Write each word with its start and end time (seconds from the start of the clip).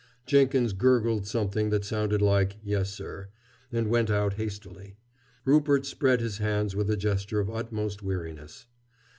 Jenkins 0.25 0.73
gurgled 0.73 1.27
something 1.27 1.69
that 1.69 1.85
sounded 1.85 2.23
like 2.23 2.55
"Yes, 2.63 2.89
sir," 2.89 3.27
and 3.71 3.87
went 3.87 4.09
out 4.09 4.33
hastily. 4.33 4.97
Rupert 5.45 5.85
spread 5.85 6.21
his 6.21 6.39
hands 6.39 6.75
with 6.75 6.89
a 6.89 6.97
gesture 6.97 7.39
of 7.39 7.51
utmost 7.51 8.01
weariness. 8.01 8.65